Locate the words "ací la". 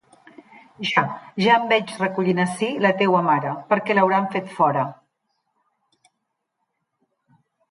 2.43-2.91